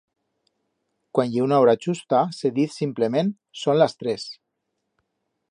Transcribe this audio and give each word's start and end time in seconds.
Cuan 1.17 1.29
ye 1.35 1.43
una 1.47 1.59
hora 1.65 1.75
chusta, 1.83 2.23
se 2.39 2.51
diz, 2.57 2.79
simplement, 2.81 3.31
son 3.65 3.79
las 3.83 3.95
tres. 4.03 4.27